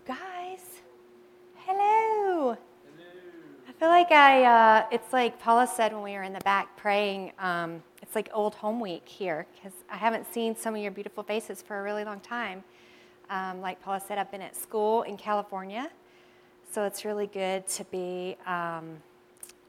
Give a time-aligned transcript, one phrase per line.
[0.00, 0.80] You guys,
[1.56, 2.56] hello.
[3.68, 6.74] I feel like I, uh, it's like Paula said when we were in the back
[6.78, 10.90] praying, um, it's like old home week here because I haven't seen some of your
[10.90, 12.64] beautiful faces for a really long time.
[13.28, 15.90] Um, like Paula said, I've been at school in California,
[16.72, 18.96] so it's really good to be um,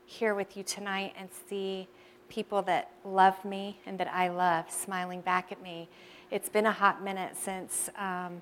[0.06, 1.90] here with you tonight and see
[2.30, 5.90] people that love me and that I love smiling back at me.
[6.30, 8.42] It's been a hot minute since um,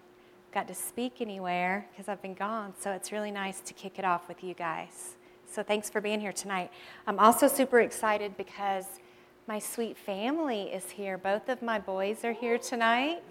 [0.51, 4.05] got to speak anywhere because I've been gone, so it's really nice to kick it
[4.05, 5.15] off with you guys.
[5.45, 6.71] So thanks for being here tonight.
[7.07, 8.85] I'm also super excited because
[9.47, 11.17] my sweet family is here.
[11.17, 13.23] Both of my boys are here tonight.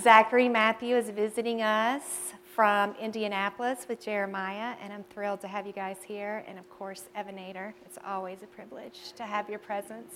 [0.00, 5.72] Zachary Matthew is visiting us from Indianapolis with Jeremiah, and I'm thrilled to have you
[5.72, 6.44] guys here.
[6.46, 10.14] And of course, Evanator, it's always a privilege to have your presence.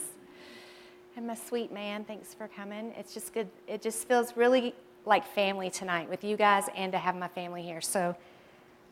[1.16, 2.92] And my sweet man, thanks for coming.
[2.96, 3.48] It's just good.
[3.66, 4.74] It just feels really
[5.06, 7.80] like family tonight with you guys and to have my family here.
[7.80, 8.14] So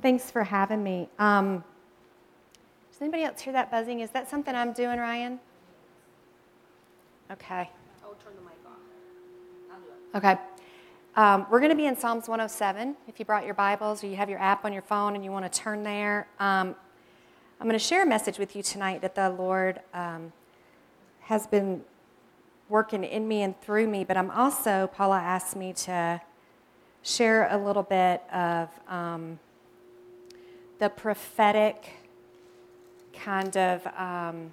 [0.01, 1.09] thanks for having me.
[1.19, 1.65] Um,
[2.91, 4.01] does anybody else hear that buzzing?
[4.01, 5.41] Is that something I'm doing, Ryan?
[7.33, 7.69] Okay.
[8.05, 8.79] I'll turn the mic off.
[9.73, 10.17] I'll do it.
[10.17, 10.41] Okay.
[11.17, 12.97] Um, we're going to be in Psalms 107.
[13.09, 15.33] If you brought your Bibles or you have your app on your phone and you
[15.33, 16.77] want to turn there, um,
[17.61, 20.33] I'm going to share a message with you tonight that the Lord um,
[21.21, 21.83] has been
[22.69, 26.21] working in me and through me, but I'm also, Paula asked me to
[27.03, 29.39] share a little bit of um,
[30.79, 31.91] the prophetic
[33.13, 34.53] kind of um,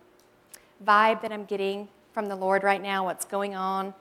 [0.85, 3.93] vibe that I'm getting from the Lord right now, what's going on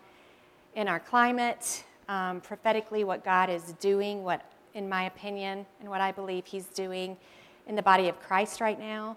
[0.74, 4.42] in our climate, um, prophetically, what God is doing, what,
[4.74, 7.16] in my opinion, and what I believe He's doing
[7.68, 9.16] in the body of Christ right now.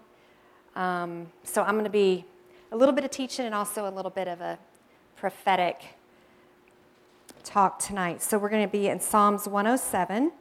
[0.76, 2.24] Um, so I'm going to be
[2.70, 4.58] a little bit of teaching and also a little bit of a
[5.16, 5.96] prophetic
[7.44, 8.22] talk tonight.
[8.22, 10.32] So we're going to be in Psalms 107,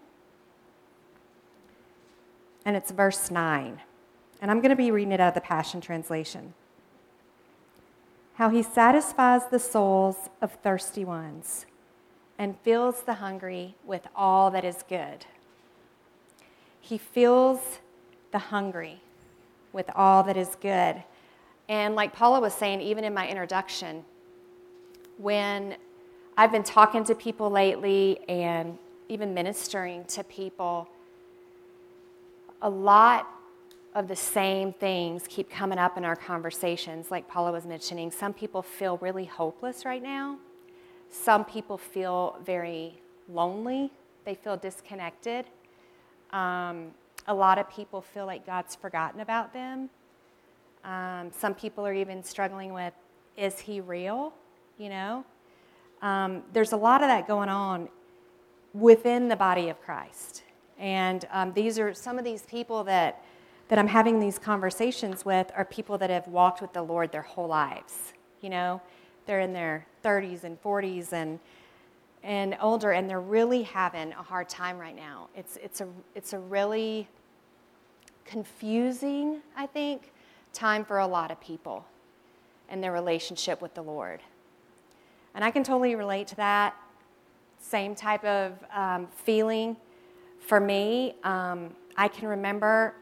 [2.65, 3.81] and it's verse 9.
[4.41, 6.53] And I'm going to be reading it out of the Passion Translation.
[8.35, 11.65] How he satisfies the souls of thirsty ones
[12.37, 15.25] and fills the hungry with all that is good.
[16.81, 17.79] He fills
[18.31, 19.01] the hungry
[19.71, 21.03] with all that is good.
[21.69, 24.03] And like Paula was saying, even in my introduction,
[25.17, 25.75] when
[26.37, 28.77] I've been talking to people lately and
[29.09, 30.89] even ministering to people,
[32.61, 33.27] a lot
[33.93, 38.09] of the same things keep coming up in our conversations, like Paula was mentioning.
[38.09, 40.37] Some people feel really hopeless right now.
[41.11, 43.91] Some people feel very lonely,
[44.25, 45.45] they feel disconnected.
[46.31, 46.91] Um,
[47.27, 49.89] a lot of people feel like God's forgotten about them.
[50.83, 52.93] Um, some people are even struggling with
[53.37, 54.33] is he real?
[54.77, 55.25] You know?
[56.01, 57.89] Um, there's a lot of that going on
[58.73, 60.43] within the body of Christ.
[60.77, 63.23] And um, these are some of these people that,
[63.69, 67.21] that I'm having these conversations with are people that have walked with the Lord their
[67.21, 68.13] whole lives.
[68.41, 68.81] You know,
[69.25, 71.39] they're in their 30s and 40s and,
[72.23, 75.29] and older, and they're really having a hard time right now.
[75.35, 77.07] It's, it's, a, it's a really
[78.25, 80.11] confusing, I think,
[80.51, 81.85] time for a lot of people
[82.69, 84.21] and their relationship with the Lord.
[85.35, 86.75] And I can totally relate to that.
[87.59, 89.77] Same type of um, feeling
[90.39, 91.15] for me.
[91.23, 92.95] Um, I can remember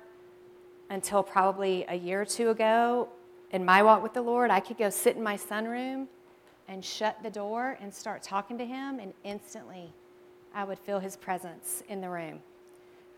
[0.89, 3.09] until probably a year or two ago
[3.51, 6.07] in my walk with the Lord, I could go sit in my sunroom
[6.67, 9.91] and shut the door and start talking to Him, and instantly
[10.55, 12.39] I would feel His presence in the room.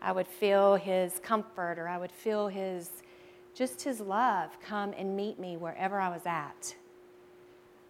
[0.02, 2.90] I would feel His comfort, or I would feel His
[3.54, 6.74] just His love come and meet me wherever I was at.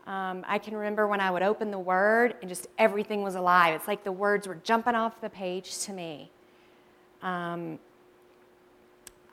[0.06, 3.74] Um, I can remember when I would open the Word and just everything was alive.
[3.74, 6.30] It's like the words were jumping off the page to me.
[7.22, 7.78] Um,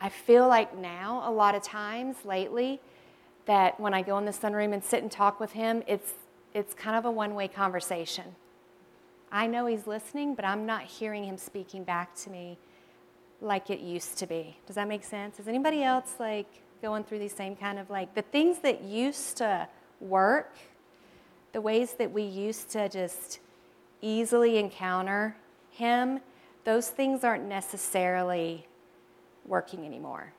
[0.00, 2.80] I feel like now, a lot of times lately,
[3.44, 6.14] that when I go in the sunroom and sit and talk with Him, it's,
[6.54, 8.34] it's kind of a one way conversation.
[9.30, 12.58] I know He's listening, but I'm not hearing Him speaking back to me
[13.42, 14.56] like it used to be.
[14.66, 15.38] Does that make sense?
[15.38, 16.46] Is anybody else like
[16.80, 19.68] going through these same kind of like the things that used to
[20.02, 20.56] work,
[21.52, 23.38] the ways that we used to just
[24.00, 25.36] easily encounter
[25.70, 26.20] Him,
[26.64, 28.66] those things aren't necessarily
[29.46, 30.32] working anymore.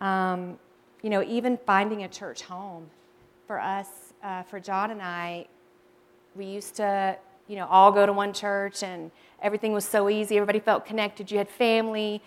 [0.00, 0.58] Um,
[1.02, 2.88] you know, even finding a church home
[3.46, 3.88] for us,
[4.22, 5.46] uh, for John and I,
[6.34, 7.16] we used to,
[7.48, 9.10] you know, all go to one church and
[9.42, 10.36] everything was so easy.
[10.36, 11.30] Everybody felt connected.
[11.30, 12.22] You had family,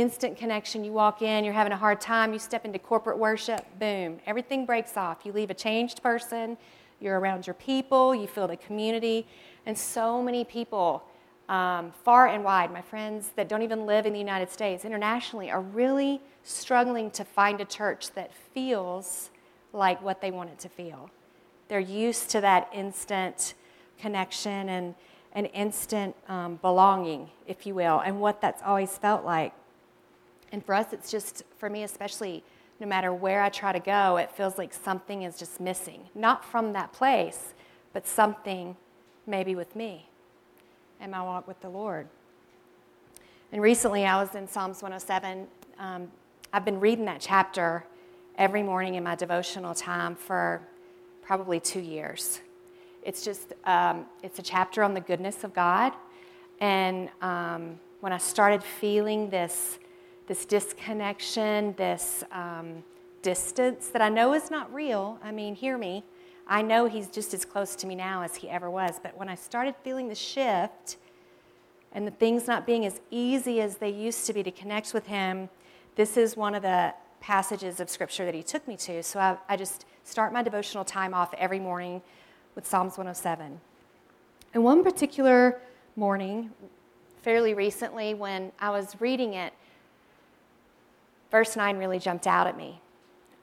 [0.00, 0.84] instant connection.
[0.84, 4.66] You walk in, you're having a hard time, you step into corporate worship, boom, everything
[4.66, 5.18] breaks off.
[5.24, 6.56] You leave a changed person,
[7.00, 9.26] you're around your people, you feel the community.
[9.66, 11.04] And so many people
[11.48, 15.50] um, far and wide, my friends that don't even live in the United States, internationally,
[15.50, 19.30] are really struggling to find a church that feels
[19.72, 21.10] like what they want it to feel.
[21.68, 23.54] They're used to that instant
[23.98, 24.94] connection and
[25.32, 29.52] an instant um, belonging, if you will, and what that's always felt like.
[30.52, 32.42] And for us, it's just, for me especially,
[32.80, 36.08] no matter where I try to go, it feels like something is just missing.
[36.14, 37.54] Not from that place,
[37.92, 38.76] but something
[39.26, 40.08] maybe with me
[41.00, 42.08] and my walk with the Lord.
[43.52, 45.46] And recently, I was in Psalms 107.
[45.78, 46.10] Um,
[46.52, 47.84] I've been reading that chapter
[48.36, 50.60] every morning in my devotional time for
[51.22, 52.40] probably two years.
[53.02, 55.92] It's just, um, it's a chapter on the goodness of God.
[56.60, 59.78] And um, when I started feeling this,
[60.28, 62.84] this disconnection, this um,
[63.22, 66.04] distance that I know is not real, I mean, hear me,
[66.46, 69.00] I know he's just as close to me now as he ever was.
[69.02, 70.98] But when I started feeling the shift
[71.92, 75.06] and the things not being as easy as they used to be to connect with
[75.06, 75.48] him,
[75.96, 79.02] this is one of the passages of scripture that he took me to.
[79.02, 82.00] So I, I just start my devotional time off every morning
[82.54, 83.60] with Psalms 107.
[84.54, 85.60] And one particular
[85.96, 86.50] morning,
[87.22, 89.52] fairly recently, when I was reading it,
[91.30, 92.80] verse 9 really jumped out at me.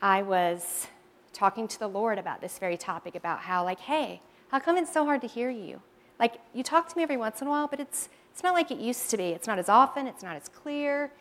[0.01, 0.87] I was
[1.33, 4.93] talking to the Lord about this very topic about how, like, hey, how come it's
[4.93, 5.81] so hard to hear you?
[6.19, 8.71] Like, you talk to me every once in a while, but it's, it's not like
[8.71, 9.29] it used to be.
[9.29, 11.11] It's not as often, it's not as clear.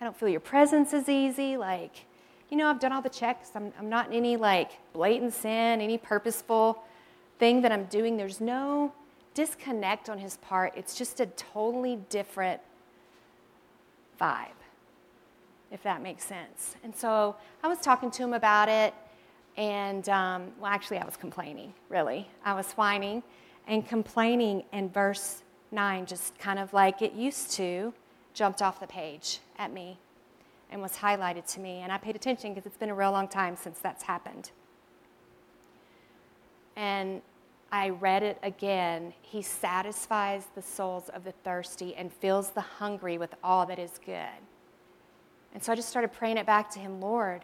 [0.00, 1.56] I don't feel your presence as easy.
[1.56, 2.04] Like,
[2.50, 3.50] you know, I've done all the checks.
[3.54, 6.82] I'm, I'm not in any like blatant sin, any purposeful
[7.38, 8.16] thing that I'm doing.
[8.16, 8.92] There's no
[9.34, 10.72] disconnect on his part.
[10.76, 12.60] It's just a totally different
[14.20, 14.57] vibe,
[15.70, 16.76] if that makes sense.
[16.82, 18.94] And so I was talking to him about it.
[19.56, 22.28] And, um, well, actually, I was complaining, really.
[22.44, 23.22] I was whining
[23.66, 25.42] and complaining, and verse
[25.72, 27.92] 9, just kind of like it used to,
[28.32, 29.98] jumped off the page at me
[30.70, 31.80] and was highlighted to me.
[31.80, 34.50] And I paid attention because it's been a real long time since that's happened.
[36.76, 37.20] And
[37.70, 39.12] I read it again.
[39.20, 43.98] He satisfies the souls of the thirsty and fills the hungry with all that is
[44.04, 44.40] good.
[45.54, 47.42] And so I just started praying it back to him Lord,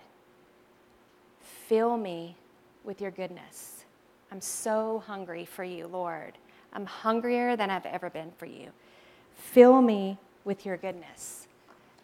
[1.68, 2.36] Fill me
[2.84, 3.84] with your goodness.
[4.30, 6.34] I'm so hungry for you, Lord.
[6.74, 8.70] I'm hungrier than I've ever been for you.
[9.34, 11.48] Fill me with your goodness.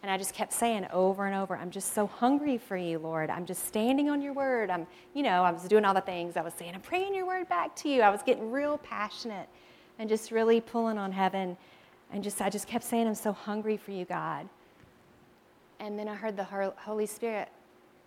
[0.02, 3.29] And I just kept saying over and over, I'm just so hungry for you, Lord.
[3.29, 4.70] I'm just standing on your word.
[4.70, 6.75] I'm, you know, I was doing all the things I was saying.
[6.75, 8.00] I'm praying your word back to you.
[8.00, 9.49] I was getting real passionate
[9.99, 11.58] and just really pulling on heaven.
[12.11, 14.49] And just, I just kept saying, I'm so hungry for you, God.
[15.81, 17.49] And then I heard the Holy Spirit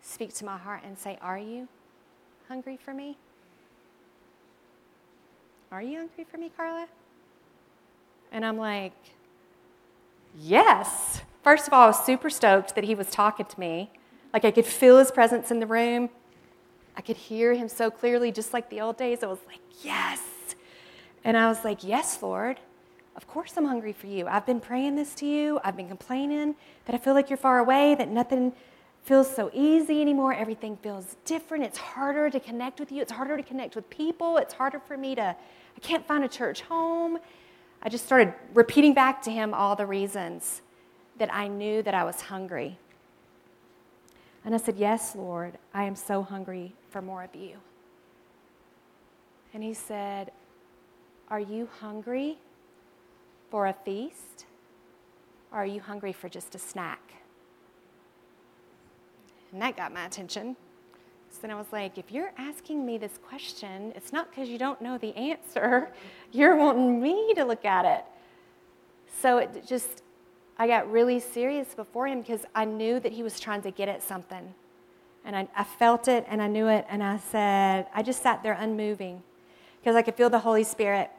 [0.01, 1.67] speak to my heart and say, Are you
[2.47, 3.17] hungry for me?
[5.71, 6.87] Are you hungry for me, Carla?
[8.31, 8.93] And I'm like,
[10.39, 11.21] Yes.
[11.43, 13.91] First of all, I was super stoked that he was talking to me.
[14.31, 16.09] Like I could feel his presence in the room.
[16.95, 19.23] I could hear him so clearly, just like the old days.
[19.23, 20.21] I was like, Yes.
[21.23, 22.59] And I was like, Yes, Lord.
[23.15, 24.27] Of course I'm hungry for you.
[24.27, 25.59] I've been praying this to you.
[25.63, 26.55] I've been complaining
[26.85, 28.53] that I feel like you're far away, that nothing
[29.03, 30.33] feels so easy anymore.
[30.33, 31.63] Everything feels different.
[31.63, 33.01] It's harder to connect with you.
[33.01, 34.37] It's harder to connect with people.
[34.37, 37.19] It's harder for me to, I can't find a church home.
[37.83, 40.61] I just started repeating back to him all the reasons
[41.17, 42.77] that I knew that I was hungry.
[44.45, 47.57] And I said, Yes, Lord, I am so hungry for more of you.
[49.53, 50.31] And he said,
[51.29, 52.37] Are you hungry
[53.53, 54.47] for a feast?
[55.51, 57.13] Or are you hungry for just a snack?
[59.51, 60.55] And that got my attention.
[61.29, 64.57] So then I was like, if you're asking me this question, it's not because you
[64.57, 65.91] don't know the answer.
[66.31, 68.03] You're wanting me to look at it.
[69.21, 70.01] So it just,
[70.57, 73.87] I got really serious before him because I knew that he was trying to get
[73.87, 74.51] at something.
[75.25, 76.87] And I, I felt it and I knew it.
[76.89, 79.21] And I said, I just sat there unmoving
[79.79, 81.11] because I could feel the Holy Spirit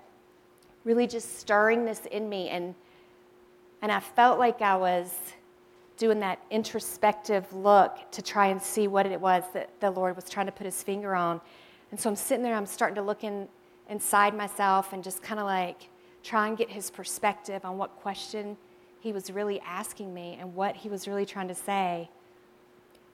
[0.84, 2.48] really just stirring this in me.
[2.48, 2.74] And,
[3.82, 5.10] and I felt like I was
[5.96, 10.28] doing that introspective look to try and see what it was that the Lord was
[10.28, 11.40] trying to put his finger on.
[11.90, 13.48] And so I'm sitting there, I'm starting to look in,
[13.88, 15.88] inside myself and just kind of like
[16.22, 18.56] try and get his perspective on what question
[19.00, 22.08] he was really asking me and what he was really trying to say.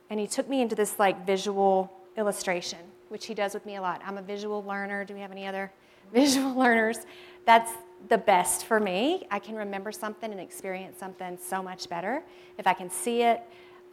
[0.09, 3.81] And he took me into this like visual illustration, which he does with me a
[3.81, 4.01] lot.
[4.05, 5.03] I'm a visual learner.
[5.05, 5.71] Do we have any other
[6.13, 6.99] visual learners?
[7.45, 7.71] That's
[8.09, 9.27] the best for me.
[9.29, 12.23] I can remember something and experience something so much better
[12.57, 13.41] if I can see it.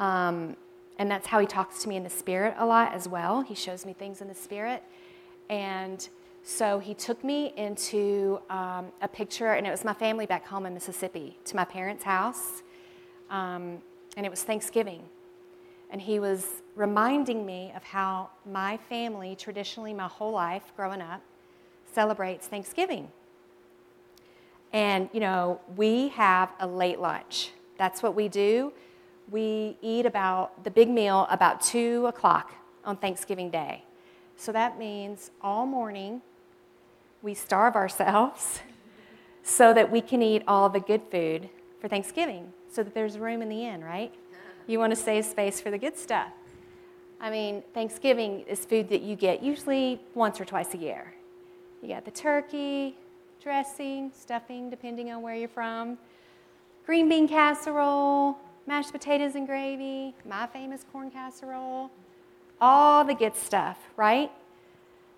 [0.00, 0.57] Um,
[0.99, 3.43] and that's how he talks to me in the spirit a lot as well.
[3.43, 4.83] He shows me things in the spirit.
[5.49, 6.09] And
[6.43, 10.64] So he took me into um, a picture, and it was my family back home
[10.64, 12.62] in Mississippi, to my parents' house.
[13.28, 13.83] Um,
[14.17, 15.02] and it was Thanksgiving.
[15.90, 21.21] And he was reminding me of how my family, traditionally my whole life growing up,
[21.93, 23.09] celebrates Thanksgiving.
[24.72, 27.52] And, you know, we have a late lunch.
[27.78, 28.72] That's what we do.
[29.30, 32.52] We eat about the big meal about 2 o'clock
[32.84, 33.84] on Thanksgiving Day.
[34.37, 36.22] So that means all morning
[37.22, 38.60] we starve ourselves
[39.42, 41.48] so that we can eat all the good food
[41.80, 44.12] for Thanksgiving, so that there's room in the end, right?
[44.66, 46.28] You want to save space for the good stuff.
[47.20, 51.14] I mean, Thanksgiving is food that you get usually once or twice a year.
[51.82, 52.96] You got the turkey,
[53.49, 55.97] dressing, stuffing, depending on where you're from,
[56.85, 58.37] green bean casserole,
[58.67, 61.90] mashed potatoes and gravy, my famous corn casserole,
[62.61, 64.31] all the good stuff, right?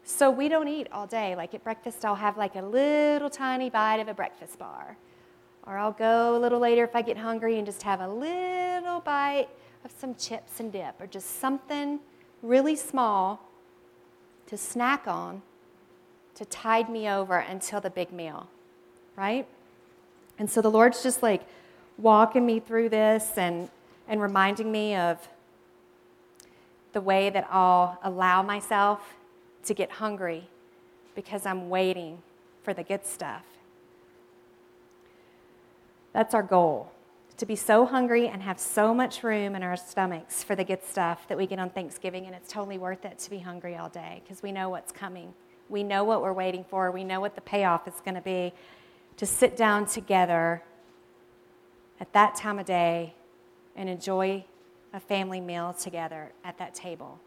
[0.05, 1.35] So we don't eat all day.
[1.35, 4.97] Like at breakfast, I'll have like a little tiny bite of a breakfast bar.
[5.67, 9.01] Or I'll go a little later if I get hungry and just have a little
[9.01, 9.49] bite
[9.85, 11.99] of some chips and dip or just something
[12.43, 13.41] really small
[14.47, 15.43] to snack on
[16.41, 18.49] to tide me over until the big meal,
[19.15, 19.47] right?
[20.39, 21.43] And so the Lord's just like
[21.99, 23.69] walking me through this and,
[24.09, 25.19] and reminding me of
[26.95, 29.01] the way that I'll allow myself
[29.67, 30.49] to get hungry
[31.15, 32.23] because I'm waiting
[32.63, 33.45] for the good stuff.
[36.15, 36.91] That's our goal
[37.37, 40.83] to be so hungry and have so much room in our stomachs for the good
[40.85, 43.91] stuff that we get on Thanksgiving, and it's totally worth it to be hungry all
[43.91, 45.35] day because we know what's coming.
[45.71, 46.91] We know what we're waiting for.
[46.91, 48.53] We know what the payoff is going to be
[49.17, 50.63] to sit down together
[52.01, 53.15] at that time of day
[53.77, 54.45] and enjoy
[54.93, 57.21] a family meal together at that table.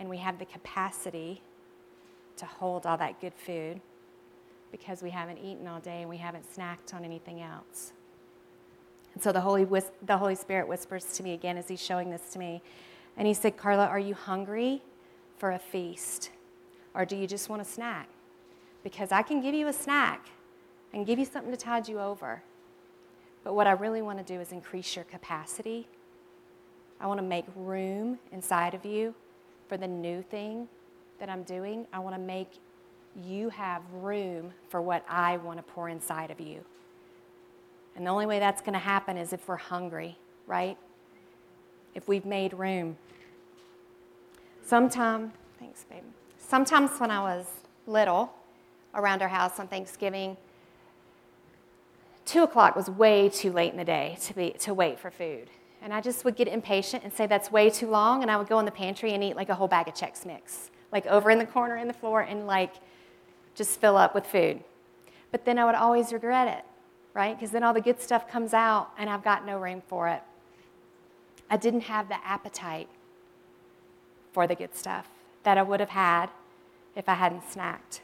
[0.00, 1.42] And we have the capacity
[2.36, 3.80] to hold all that good food
[4.72, 7.92] because we haven't eaten all day and we haven't snacked on anything else.
[9.14, 12.32] And so the Holy, the Holy Spirit whispers to me again as he's showing this
[12.32, 12.62] to me.
[13.16, 14.82] And he said, Carla, are you hungry
[15.38, 16.30] for a feast?
[16.96, 18.08] Or do you just want a snack?
[18.82, 20.28] Because I can give you a snack
[20.94, 22.42] and give you something to tide you over.
[23.44, 25.86] But what I really want to do is increase your capacity.
[26.98, 29.14] I want to make room inside of you
[29.68, 30.68] for the new thing
[31.20, 31.86] that I'm doing.
[31.92, 32.48] I want to make
[33.22, 36.64] you have room for what I want to pour inside of you.
[37.94, 40.76] And the only way that's going to happen is if we're hungry, right?
[41.94, 42.96] If we've made room.
[44.62, 46.02] Sometime, thanks, babe.
[46.48, 47.44] Sometimes when I was
[47.88, 48.32] little,
[48.94, 50.36] around our house on Thanksgiving,
[52.24, 55.50] two o'clock was way too late in the day to, be, to wait for food.
[55.82, 58.48] And I just would get impatient and say that's way too long, and I would
[58.48, 61.32] go in the pantry and eat like a whole bag of Chex Mix, like over
[61.32, 62.74] in the corner in the floor, and like
[63.56, 64.62] just fill up with food.
[65.32, 66.64] But then I would always regret it,
[67.12, 67.36] right?
[67.36, 70.22] Because then all the good stuff comes out, and I've got no room for it.
[71.50, 72.88] I didn't have the appetite
[74.32, 75.08] for the good stuff
[75.46, 76.28] that I would have had
[76.96, 78.00] if I hadn't snacked.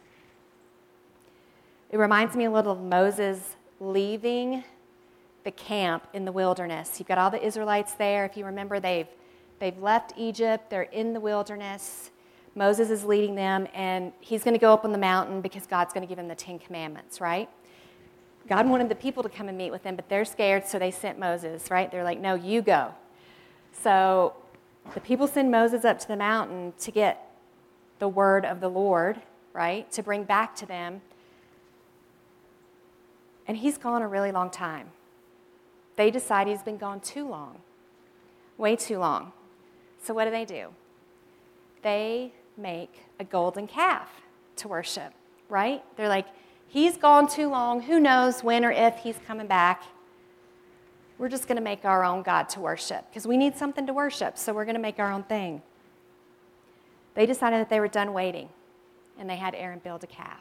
[1.91, 4.63] It reminds me a little of Moses leaving
[5.43, 7.01] the camp in the wilderness.
[7.01, 8.25] You've got all the Israelites there.
[8.25, 9.09] If you remember, they've,
[9.59, 12.13] they've left Egypt, they're in the wilderness.
[12.55, 15.93] Moses is leading them, and he's going to go up on the mountain because God's
[15.93, 17.49] going to give him the Ten Commandments, right?
[18.47, 20.93] God wanted the people to come and meet with him, but they're scared, so they
[20.93, 21.91] sent Moses, right?
[21.91, 22.95] They're like, no, you go.
[23.73, 24.35] So
[24.95, 27.32] the people send Moses up to the mountain to get
[28.03, 31.01] the word of the Lord, right, to bring back to them.
[33.47, 34.91] And he's gone a really long time.
[35.95, 37.61] They decide he's been gone too long,
[38.59, 39.31] way too long.
[40.03, 40.71] So what do they do?
[41.83, 44.09] They make a golden calf
[44.57, 45.13] to worship,
[45.49, 45.85] right?
[45.95, 46.27] They're like,
[46.67, 47.83] he's gone too long.
[47.83, 49.85] Who knows when or if he's coming back?
[51.19, 53.93] We're just going to make our own God to worship because we need something to
[53.93, 55.63] worship, so we're going to make our own thing.
[57.15, 58.49] They decided that they were done waiting,
[59.19, 60.41] and they had Aaron build a calf.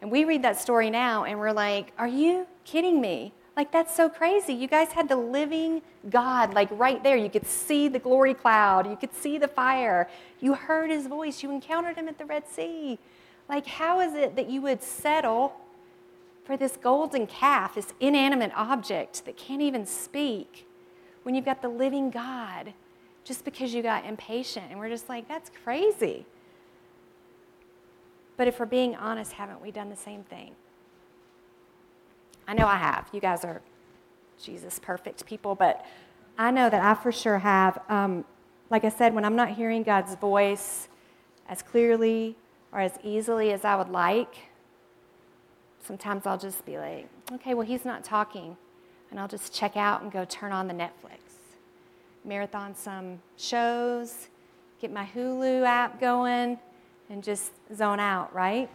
[0.00, 3.32] And we read that story now, and we're like, Are you kidding me?
[3.56, 4.54] Like, that's so crazy.
[4.54, 7.16] You guys had the living God, like right there.
[7.16, 10.08] You could see the glory cloud, you could see the fire,
[10.40, 12.98] you heard his voice, you encountered him at the Red Sea.
[13.48, 15.54] Like, how is it that you would settle
[16.44, 20.66] for this golden calf, this inanimate object that can't even speak,
[21.22, 22.72] when you've got the living God
[23.24, 24.66] just because you got impatient.
[24.70, 26.26] And we're just like, that's crazy.
[28.36, 30.54] But if we're being honest, haven't we done the same thing?
[32.48, 33.08] I know I have.
[33.12, 33.62] You guys are,
[34.42, 35.86] Jesus, perfect people, but
[36.38, 37.80] I know that I for sure have.
[37.88, 38.24] Um,
[38.70, 40.88] like I said, when I'm not hearing God's voice
[41.48, 42.36] as clearly
[42.72, 44.34] or as easily as I would like.
[45.84, 48.56] Sometimes I'll just be like, okay, well, he's not talking.
[49.10, 51.20] And I'll just check out and go turn on the Netflix,
[52.24, 54.28] marathon some shows,
[54.80, 56.58] get my Hulu app going,
[57.10, 58.70] and just zone out, right?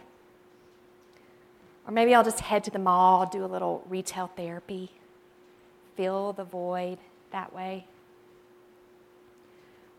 [1.86, 4.90] Or maybe I'll just head to the mall, do a little retail therapy,
[5.96, 6.98] fill the void
[7.32, 7.86] that way.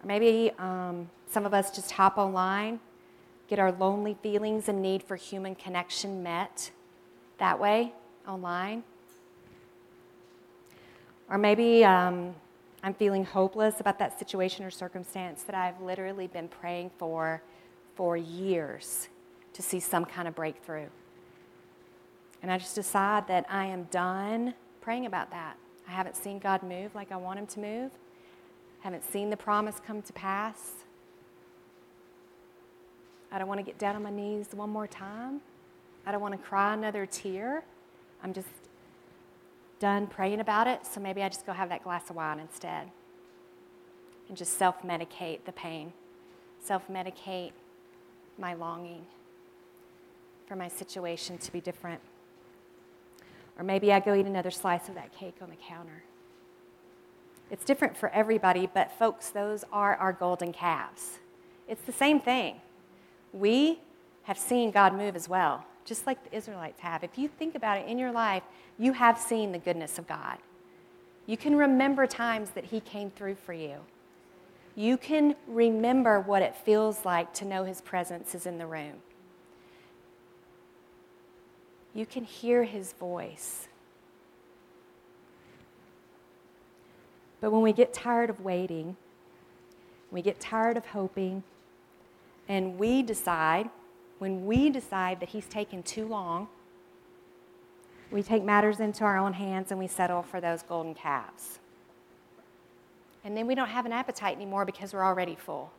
[0.01, 2.79] Or maybe um, some of us just hop online,
[3.47, 6.71] get our lonely feelings and need for human connection met
[7.39, 7.93] that way
[8.27, 8.83] online.
[11.29, 12.35] Or maybe um,
[12.81, 17.41] I'm feeling hopeless about that situation or circumstance that I've literally been praying for
[17.95, 19.09] for years
[19.53, 20.87] to see some kind of breakthrough.
[22.41, 25.57] And I just decide that I am done praying about that.
[25.85, 27.91] I haven't seen God move like I want Him to move,
[28.81, 30.71] haven't seen the promise come to pass.
[33.31, 35.41] I don't want to get down on my knees one more time.
[36.05, 37.63] I don't want to cry another tear.
[38.23, 38.47] I'm just
[39.79, 42.89] done praying about it, so maybe I just go have that glass of wine instead
[44.27, 45.93] and just self medicate the pain,
[46.63, 47.51] self medicate
[48.37, 49.05] my longing
[50.47, 52.01] for my situation to be different.
[53.57, 56.03] Or maybe I go eat another slice of that cake on the counter.
[57.51, 61.19] It's different for everybody, but folks, those are our golden calves.
[61.67, 62.61] It's the same thing.
[63.33, 63.79] We
[64.23, 67.03] have seen God move as well just like the Israelites have.
[67.03, 68.43] If you think about it in your life,
[68.77, 70.37] you have seen the goodness of God.
[71.25, 73.77] You can remember times that He came through for you.
[74.75, 79.01] You can remember what it feels like to know His presence is in the room.
[81.95, 83.67] You can hear His voice.
[87.41, 88.95] But when we get tired of waiting,
[90.11, 91.41] we get tired of hoping,
[92.47, 93.69] and we decide
[94.19, 96.47] when we decide that he's taken too long,
[98.11, 101.59] we take matters into our own hands and we settle for those golden calves.
[103.23, 105.71] And then we don't have an appetite anymore because we're already full.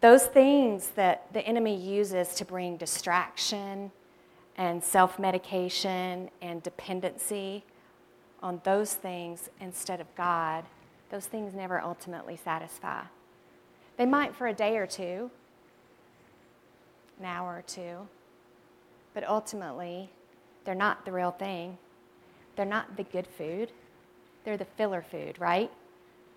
[0.00, 3.90] Those things that the enemy uses to bring distraction
[4.56, 7.64] and self medication and dependency
[8.42, 10.64] on those things instead of God,
[11.10, 13.02] those things never ultimately satisfy.
[14.00, 15.30] They might for a day or two,
[17.18, 18.08] an hour or two,
[19.12, 20.08] but ultimately,
[20.64, 21.76] they're not the real thing.
[22.56, 23.72] They're not the good food.
[24.42, 25.70] They're the filler food, right?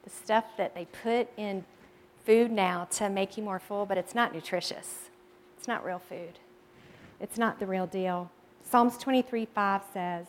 [0.03, 1.63] The stuff that they put in
[2.25, 5.09] food now to make you more full, but it's not nutritious.
[5.57, 6.39] It's not real food.
[7.21, 8.29] It's not the real deal.
[8.69, 10.25] Psalms 23 5 says,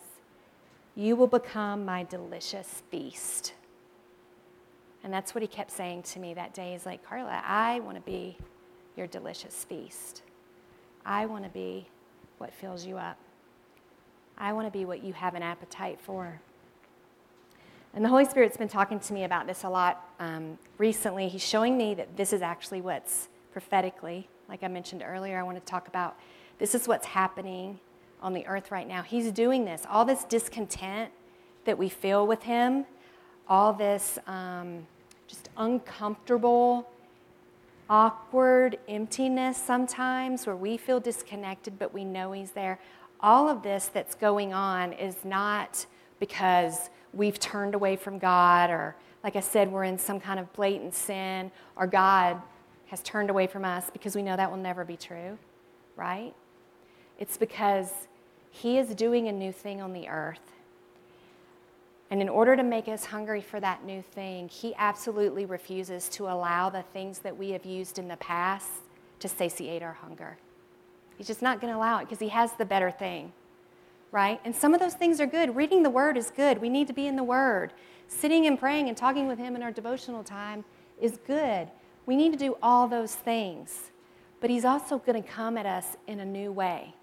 [0.95, 3.51] You will become my delicious feast.
[5.05, 6.71] And that's what he kept saying to me that day.
[6.71, 8.37] He's like, Carla, I want to be
[8.97, 10.23] your delicious feast.
[11.05, 11.87] I want to be
[12.39, 13.19] what fills you up.
[14.35, 16.41] I want to be what you have an appetite for.
[17.93, 21.29] And the Holy Spirit's been talking to me about this a lot um, recently.
[21.29, 25.63] He's showing me that this is actually what's prophetically, like I mentioned earlier, I want
[25.63, 26.17] to talk about
[26.57, 27.79] this is what's happening
[28.23, 29.03] on the earth right now.
[29.03, 29.83] He's doing this.
[29.87, 31.11] All this discontent
[31.65, 32.87] that we feel with Him,
[33.47, 34.87] all this um,
[35.57, 36.89] uncomfortable,
[37.89, 42.79] awkward emptiness sometimes where we feel disconnected, but we know He's there.
[43.19, 45.85] All of this that's going on is not
[46.19, 50.51] because we've turned away from God or, like I said, we're in some kind of
[50.53, 52.41] blatant sin or God
[52.87, 55.37] has turned away from us because we know that will never be true,
[55.95, 56.33] right?
[57.17, 57.91] It's because
[58.51, 60.54] He is doing a new thing on the earth
[62.11, 66.27] and in order to make us hungry for that new thing, he absolutely refuses to
[66.27, 68.69] allow the things that we have used in the past
[69.19, 70.37] to satiate our hunger.
[71.17, 73.31] He's just not going to allow it because he has the better thing,
[74.11, 74.39] right?
[74.45, 75.55] And some of those things are good.
[75.55, 76.59] Reading the word is good.
[76.61, 77.73] We need to be in the word.
[78.07, 80.63] Sitting and praying and talking with him in our devotional time
[81.01, 81.69] is good.
[82.05, 83.91] We need to do all those things.
[84.41, 86.93] But he's also going to come at us in a new way.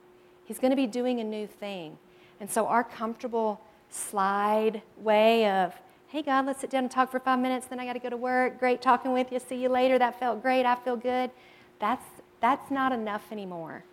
[0.44, 1.98] He's going to be doing a new thing.
[2.38, 3.60] And so our comfortable
[3.94, 5.74] slide way of,
[6.08, 8.10] hey, God, let's sit down and talk for five minutes, then I got to go
[8.10, 8.58] to work.
[8.58, 9.38] Great talking with you.
[9.38, 9.98] See you later.
[9.98, 10.66] That felt great.
[10.66, 11.30] I feel good.
[11.78, 12.04] That's,
[12.40, 13.84] that's not enough anymore.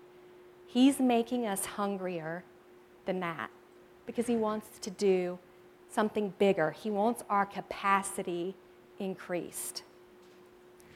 [0.67, 2.43] He's making us hungrier
[3.05, 3.49] than that
[4.05, 5.39] because He wants to do
[5.91, 6.71] something bigger.
[6.71, 8.55] He wants our capacity
[8.99, 9.83] increased.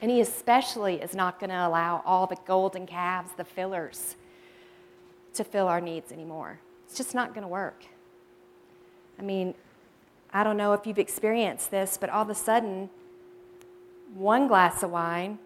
[0.01, 4.15] And He especially is not going to allow all the golden calves, the fillers,
[5.33, 6.59] to fill our needs anymore.
[6.85, 7.85] It's just not going to work.
[9.19, 9.53] I mean,
[10.31, 12.89] I don't know if you've experienced this, but all of a sudden,
[14.15, 15.39] one glass of wine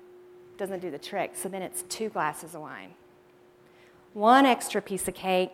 [0.58, 1.32] doesn't do the trick.
[1.36, 2.92] So then it's two glasses of wine.
[4.14, 5.52] One extra piece of cake,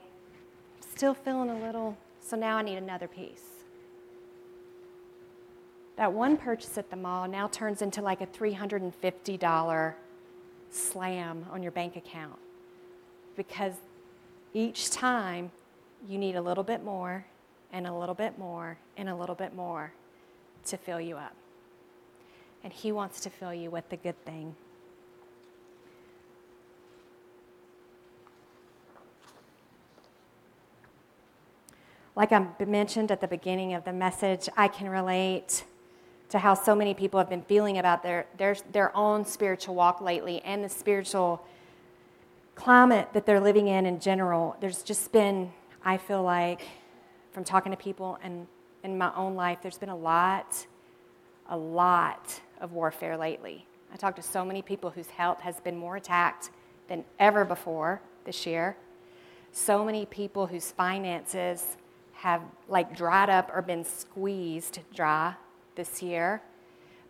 [0.80, 3.44] still feeling a little, so now I need another piece.
[5.96, 9.94] That one purchase at the mall now turns into like a $350
[10.72, 12.40] slam on your bank account
[13.36, 13.74] because
[14.54, 15.52] each time
[16.08, 17.26] you need a little bit more
[17.74, 19.92] and a little bit more and a little bit more
[20.68, 21.36] to fill you up.
[22.64, 24.56] And He wants to fill you with the good thing.
[32.16, 35.64] Like I mentioned at the beginning of the message, I can relate
[36.30, 40.00] to how so many people have been feeling about their, their, their own spiritual walk
[40.00, 41.44] lately and the spiritual
[42.54, 44.56] climate that they're living in in general.
[44.60, 45.52] There's just been,
[45.84, 46.62] I feel like,
[47.34, 48.48] from talking to people and
[48.84, 50.68] in my own life, there's been a lot,
[51.50, 53.66] a lot of warfare lately.
[53.92, 56.52] I talked to so many people whose health has been more attacked
[56.88, 58.78] than ever before this year.
[59.52, 61.78] So many people whose finances
[62.14, 65.36] have like dried up or been squeezed dry
[65.76, 66.42] this year.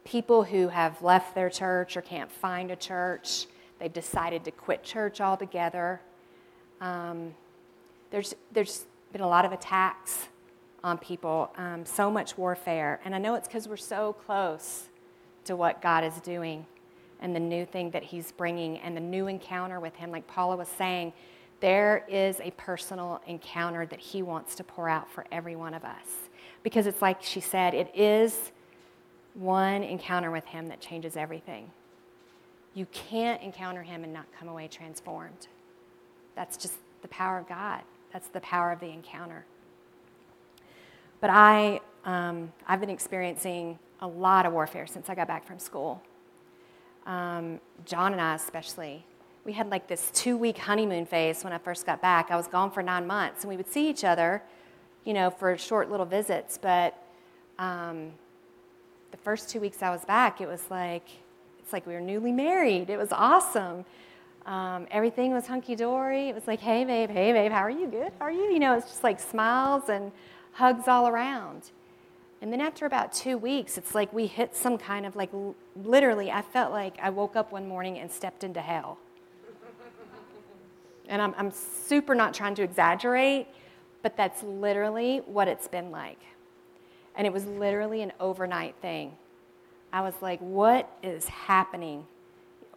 [0.06, 3.48] People who have left their church or can't find a church.
[3.80, 6.02] They've decided to quit church altogether.
[6.82, 7.34] Um,
[8.12, 10.28] there's, there's been a lot of attacks
[10.84, 13.00] on people, um, so much warfare.
[13.06, 14.90] And I know it's because we're so close
[15.46, 16.66] to what God is doing
[17.22, 20.12] and the new thing that He's bringing and the new encounter with Him.
[20.12, 21.14] Like Paula was saying,
[21.62, 25.86] there is a personal encounter that He wants to pour out for every one of
[25.86, 26.08] us.
[26.64, 28.52] Because it's like she said, it is
[29.36, 31.72] one encounter with Him that changes everything.
[32.74, 35.48] You can't encounter Him and not come away transformed.
[36.36, 37.82] That's just the power of God,
[38.14, 39.44] that's the power of the encounter.
[41.20, 45.58] But I, um, I've been experiencing a lot of warfare since I got back from
[45.58, 46.02] school.
[47.08, 49.04] Um, John and I, especially,
[49.46, 52.30] we had like this two week honeymoon phase when I first got back.
[52.30, 54.44] I was gone for nine months, and we would see each other,
[55.04, 56.58] you know, for short little visits.
[56.62, 56.98] But
[57.58, 58.12] um,
[59.12, 61.08] the first two weeks I was back, it was like,
[61.60, 62.90] it's like we were newly married.
[62.90, 63.86] It was awesome.
[64.46, 66.30] Um, everything was hunky dory.
[66.30, 67.88] It was like, hey, babe, hey, babe, how are you?
[67.88, 68.12] Good?
[68.20, 68.52] How are you?
[68.52, 70.12] You know, it's just like smiles and
[70.52, 71.72] hugs all around.
[72.42, 75.30] And then after about two weeks, it's like we hit some kind of like
[75.82, 78.98] literally, I felt like I woke up one morning and stepped into hell.
[81.08, 83.48] and I'm, I'm super not trying to exaggerate,
[84.02, 86.20] but that's literally what it's been like.
[87.16, 89.16] And it was literally an overnight thing.
[89.94, 92.06] I was like, what is happening?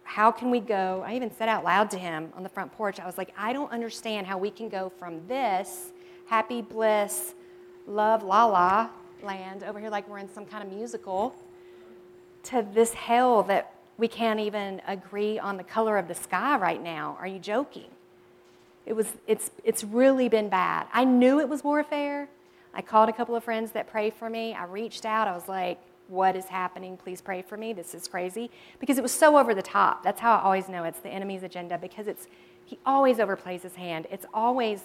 [0.07, 1.03] How can we go?
[1.05, 3.51] I even said out loud to him on the front porch, I was like, I
[3.51, 5.91] don't understand how we can go from this
[6.27, 7.33] happy bliss,
[7.85, 8.89] love la la
[9.21, 11.35] land over here like we're in some kind of musical
[12.43, 16.81] to this hell that we can't even agree on the color of the sky right
[16.81, 17.17] now.
[17.19, 17.89] Are you joking?
[18.85, 20.87] It was, it's, it's really been bad.
[20.93, 22.29] I knew it was warfare.
[22.73, 24.53] I called a couple of friends that prayed for me.
[24.53, 25.27] I reached out.
[25.27, 26.97] I was like, what is happening?
[26.97, 27.73] Please pray for me.
[27.73, 28.49] This is crazy.
[28.79, 30.03] Because it was so over the top.
[30.03, 32.27] That's how I always know it's the enemy's agenda because it's,
[32.65, 34.07] he always overplays his hand.
[34.09, 34.81] It's always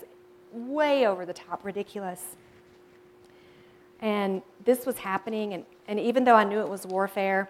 [0.53, 2.37] way over the top, ridiculous.
[4.01, 7.49] And this was happening, and, and even though I knew it was warfare,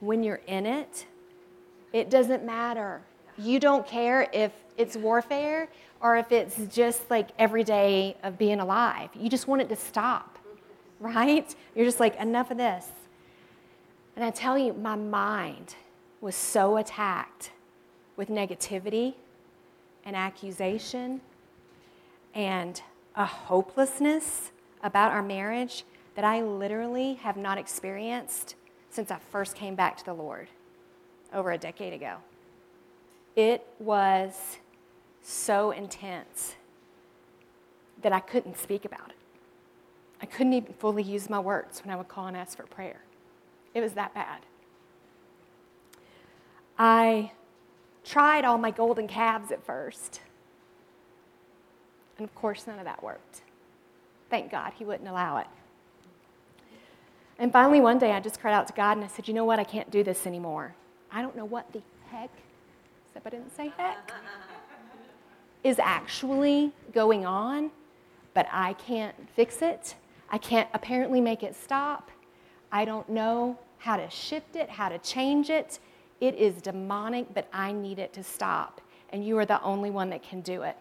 [0.00, 1.06] when you're in it,
[1.92, 3.02] it doesn't matter.
[3.36, 5.68] You don't care if it's warfare
[6.00, 9.10] or if it's just like every day of being alive.
[9.14, 10.31] You just want it to stop,
[11.02, 11.54] right?
[11.74, 12.86] You're just like, enough of this.
[14.14, 15.74] And I tell you, my mind
[16.20, 17.50] was so attacked
[18.16, 19.14] with negativity
[20.04, 21.20] and accusation
[22.34, 22.80] and
[23.16, 25.84] a hopelessness about our marriage
[26.14, 28.54] that I literally have not experienced
[28.90, 30.48] since I first came back to the Lord
[31.32, 32.16] over a decade ago.
[33.34, 34.58] It was
[35.22, 36.56] so intense
[38.02, 39.21] that I couldn't speak about it.
[40.22, 43.00] I couldn't even fully use my words when I would call and ask for prayer.
[43.74, 44.40] It was that bad.
[46.78, 47.32] I
[48.04, 50.20] tried all my golden calves at first.
[52.18, 53.42] And of course, none of that worked.
[54.30, 55.46] Thank God he wouldn't allow it.
[57.38, 59.44] And finally, one day, I just cried out to God and I said, You know
[59.44, 59.58] what?
[59.58, 60.74] I can't do this anymore.
[61.10, 62.30] I don't know what the heck,
[63.08, 64.12] except I didn't say heck,
[65.64, 67.70] is actually going on,
[68.34, 69.96] but I can't fix it.
[70.32, 72.10] I can't apparently make it stop.
[72.72, 75.78] I don't know how to shift it, how to change it.
[76.20, 78.80] It is demonic, but I need it to stop.
[79.10, 80.76] And you are the only one that can do it.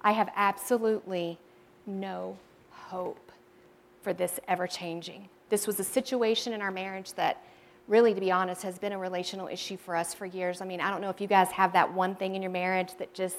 [0.00, 1.38] I have absolutely
[1.86, 2.36] no
[2.70, 3.30] hope
[4.02, 5.28] for this ever changing.
[5.48, 7.44] This was a situation in our marriage that
[7.86, 10.60] really, to be honest, has been a relational issue for us for years.
[10.60, 12.96] I mean, I don't know if you guys have that one thing in your marriage
[12.98, 13.36] that just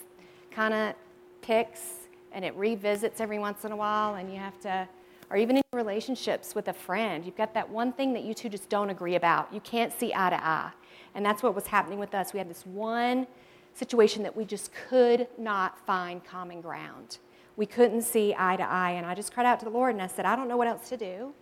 [0.52, 0.96] kind of
[1.42, 4.88] picks and it revisits every once in a while, and you have to,
[5.30, 8.50] or even in relationships with a friend, you've got that one thing that you two
[8.50, 9.54] just don't agree about.
[9.54, 10.72] You can't see eye to eye.
[11.16, 12.34] And that's what was happening with us.
[12.34, 13.28] We had this one
[13.74, 17.18] situation that we just could not find common ground.
[17.56, 18.92] We couldn't see eye to eye.
[18.92, 20.68] And I just cried out to the Lord and I said, I don't know what
[20.68, 21.34] else to do.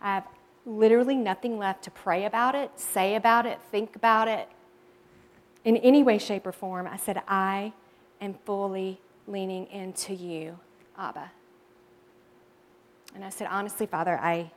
[0.00, 0.26] I have
[0.66, 4.48] literally nothing left to pray about it, say about it, think about it
[5.64, 6.86] in any way, shape, or form.
[6.86, 7.72] I said, I
[8.20, 10.58] am fully leaning into you,
[10.98, 11.30] Abba.
[13.14, 14.50] And I said, honestly, Father, I,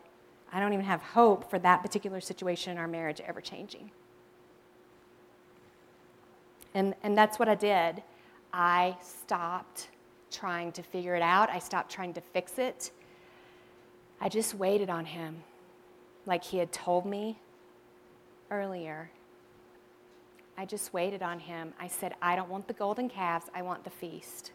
[0.51, 3.91] I don't even have hope for that particular situation in our marriage ever changing.
[6.73, 8.03] And, and that's what I did.
[8.53, 9.89] I stopped
[10.31, 12.91] trying to figure it out, I stopped trying to fix it.
[14.19, 15.43] I just waited on him
[16.25, 17.37] like he had told me
[18.51, 19.09] earlier.
[20.57, 21.73] I just waited on him.
[21.79, 24.51] I said, I don't want the golden calves, I want the feast.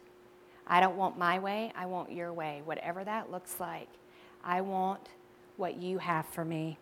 [0.71, 3.89] I don't want my way, I want your way, whatever that looks like.
[4.41, 5.09] I want
[5.57, 6.77] what you have for me.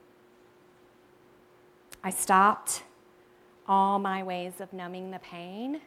[2.03, 2.83] I stopped
[3.67, 5.81] all my ways of numbing the pain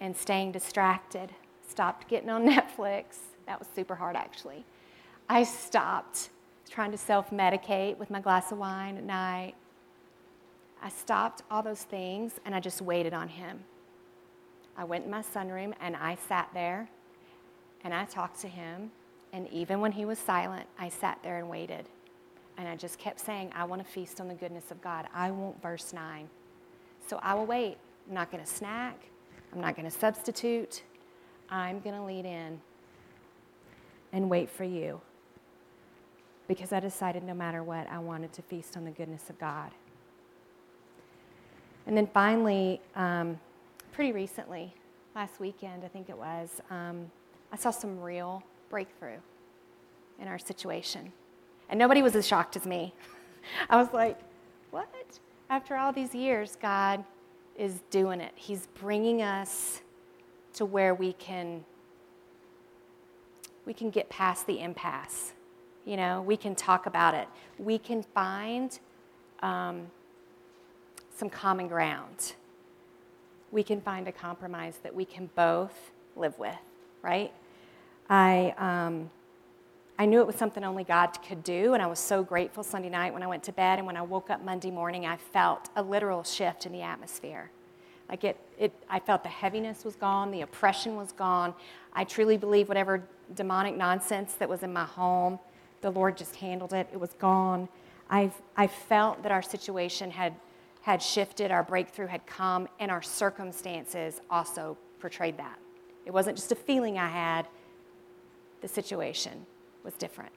[0.00, 1.30] and staying distracted.
[1.68, 3.16] Stopped getting on Netflix.
[3.46, 4.64] That was super hard, actually.
[5.28, 6.30] I stopped
[6.70, 9.54] trying to self medicate with my glass of wine at night.
[10.80, 13.64] I stopped all those things and I just waited on him.
[14.76, 16.88] I went in my sunroom and I sat there
[17.84, 18.90] and I talked to him.
[19.32, 21.86] And even when he was silent, I sat there and waited.
[22.56, 25.06] And I just kept saying, I want to feast on the goodness of God.
[25.12, 26.28] I want verse 9.
[27.08, 27.76] So I will wait.
[28.08, 28.96] I'm not going to snack.
[29.52, 30.82] I'm not going to substitute.
[31.50, 32.60] I'm going to lead in
[34.12, 35.00] and wait for you
[36.48, 39.70] because I decided no matter what, I wanted to feast on the goodness of God.
[41.86, 43.38] And then finally, um,
[43.92, 44.72] pretty recently,
[45.14, 47.10] last weekend, I think it was, um,
[47.54, 49.18] I saw some real breakthrough
[50.20, 51.12] in our situation.
[51.68, 52.92] And nobody was as shocked as me.
[53.70, 54.18] I was like,
[54.72, 54.88] what?
[55.48, 57.04] after all these years, God
[57.54, 58.32] is doing it.
[58.34, 59.82] He's bringing us
[60.54, 61.64] to where we can
[63.64, 65.32] we can get past the impasse.
[65.84, 67.28] You know, we can talk about it.
[67.60, 68.76] We can find
[69.44, 69.86] um,
[71.16, 72.32] some common ground.
[73.52, 76.58] We can find a compromise that we can both live with,
[77.00, 77.32] right?
[78.08, 79.10] I um,
[79.98, 82.88] I knew it was something only God could do, and I was so grateful Sunday
[82.88, 83.78] night when I went to bed.
[83.78, 87.50] And when I woke up Monday morning, I felt a literal shift in the atmosphere.
[88.08, 91.54] Like it, it, I felt the heaviness was gone, the oppression was gone.
[91.92, 93.02] I truly believe whatever
[93.34, 95.38] demonic nonsense that was in my home,
[95.80, 96.88] the Lord just handled it.
[96.92, 97.68] It was gone.
[98.10, 100.34] I've, I felt that our situation had,
[100.82, 105.58] had shifted, our breakthrough had come, and our circumstances also portrayed that.
[106.04, 107.46] It wasn't just a feeling I had,
[108.64, 109.44] the situation
[109.84, 110.32] was different.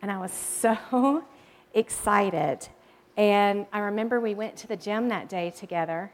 [0.00, 1.22] And I was so
[1.74, 2.68] excited.
[3.18, 6.10] And I remember we went to the gym that day together.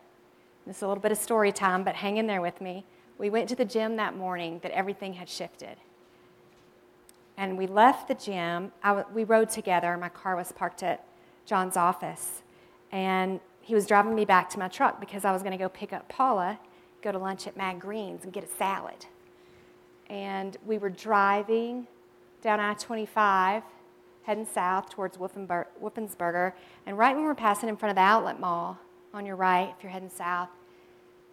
[0.66, 2.84] This is a little bit of story time, but hang in there with me.
[3.16, 5.76] We went to the gym that morning that everything had shifted.
[7.36, 8.72] And we left the gym.
[9.14, 9.96] we rode together.
[9.96, 11.06] My car was parked at
[11.46, 12.42] John's office.
[12.90, 15.68] And he was driving me back to my truck because I was going to go
[15.68, 16.58] pick up Paula
[17.02, 19.06] go to lunch at Mad Greens and get a salad.
[20.08, 21.86] And we were driving
[22.42, 23.62] down I 25,
[24.24, 26.52] heading south towards Wolfensberger.
[26.86, 28.78] And right when we were passing in front of the outlet mall
[29.14, 30.48] on your right, if you're heading south,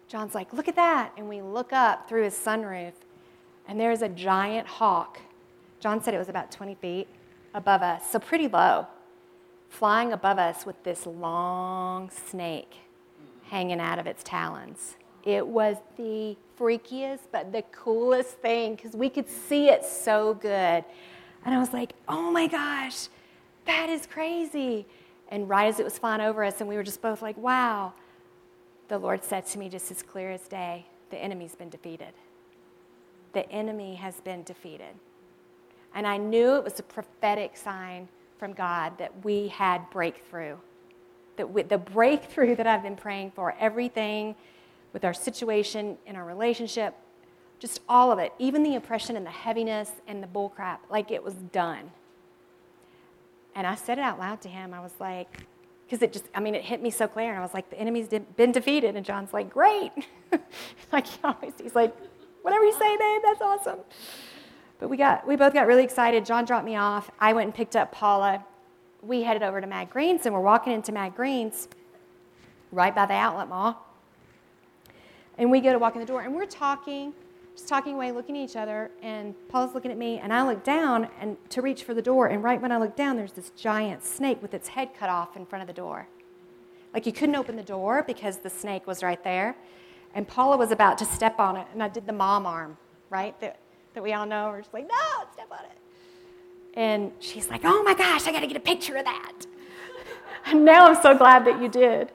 [0.08, 1.12] John's like, Look at that.
[1.16, 2.92] And we look up through his sunroof,
[3.68, 5.20] and there's a giant hawk.
[5.78, 7.08] John said it was about 20 feet
[7.54, 8.86] above us, so pretty low,
[9.68, 12.74] flying above us with this long snake
[13.50, 14.96] hanging out of its talons.
[15.24, 20.84] It was the freakiest, but the coolest thing because we could see it so good.
[21.44, 23.08] And I was like, oh my gosh,
[23.66, 24.86] that is crazy.
[25.28, 27.92] And right as it was flying over us, and we were just both like, wow,
[28.88, 32.12] the Lord said to me just as clear as day the enemy's been defeated.
[33.32, 34.94] The enemy has been defeated.
[35.94, 40.56] And I knew it was a prophetic sign from God that we had breakthrough.
[41.36, 44.34] That the breakthrough that I've been praying for, everything
[44.92, 46.94] with our situation in our relationship,
[47.58, 51.22] just all of it, even the oppression and the heaviness and the bullcrap, like it
[51.22, 51.90] was done.
[53.54, 54.72] And I said it out loud to him.
[54.72, 55.44] I was like,
[55.84, 57.30] because it just, I mean, it hit me so clear.
[57.30, 58.96] And I was like, the enemy's been defeated.
[58.96, 59.90] And John's like, great.
[60.92, 61.94] like he always, he's like,
[62.42, 63.80] whatever you say, babe, that's awesome.
[64.78, 66.24] But we, got, we both got really excited.
[66.24, 67.10] John dropped me off.
[67.18, 68.44] I went and picked up Paula.
[69.02, 71.68] We headed over to Mad Greens, and we're walking into Mad Greens
[72.72, 73.89] right by the outlet mall.
[75.40, 77.14] And we go to walk in the door, and we're talking,
[77.56, 78.90] just talking away, looking at each other.
[79.00, 82.26] And Paula's looking at me, and I look down and to reach for the door.
[82.26, 85.38] And right when I look down, there's this giant snake with its head cut off
[85.38, 86.06] in front of the door.
[86.92, 89.56] Like you couldn't open the door because the snake was right there.
[90.14, 92.76] And Paula was about to step on it, and I did the mom arm,
[93.08, 93.40] right?
[93.40, 93.60] That,
[93.94, 94.50] that we all know.
[94.50, 95.78] We're just like, no, step on it.
[96.74, 99.46] And she's like, oh my gosh, I got to get a picture of that.
[100.44, 102.12] and now I'm so glad that you did.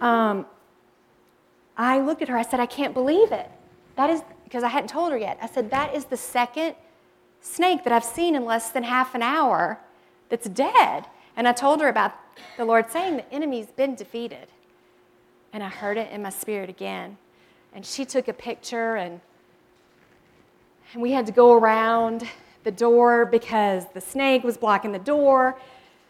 [0.00, 0.46] Um,
[1.76, 3.50] I looked at her, I said, I can't believe it.
[3.96, 5.38] That is, because I hadn't told her yet.
[5.42, 6.74] I said, that is the second
[7.40, 9.78] snake that I've seen in less than half an hour
[10.28, 11.06] that's dead.
[11.36, 12.14] And I told her about
[12.56, 14.48] the Lord saying the enemy's been defeated.
[15.52, 17.18] And I heard it in my spirit again.
[17.74, 19.20] And she took a picture, and,
[20.92, 22.26] and we had to go around
[22.64, 25.58] the door because the snake was blocking the door.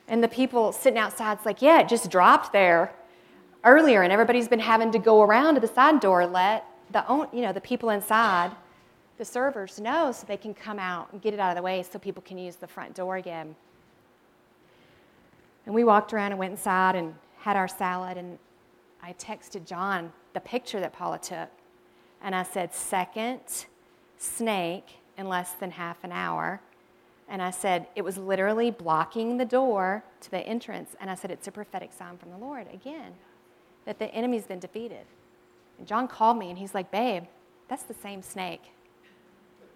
[0.09, 2.93] And the people sitting outside's like, yeah, it just dropped there
[3.67, 7.43] earlier, and everybody's been having to go around to the side door, let the, you
[7.43, 8.53] know, the people inside,
[9.19, 11.83] the servers know so they can come out and get it out of the way
[11.83, 13.57] so people can use the front door again.
[15.67, 18.39] And we walked around and went inside and had our salad, and
[19.03, 21.49] I texted John the picture that Paula took.
[22.23, 23.41] And I said, second
[24.19, 26.61] snake in less than half an hour.
[27.29, 30.95] And I said, it was literally blocking the door to the entrance.
[31.01, 33.15] And I said, it's a prophetic sign from the Lord again
[33.87, 35.07] that the enemy's been defeated.
[35.79, 37.25] And John called me and he's like, babe,
[37.69, 38.63] that's the same snake.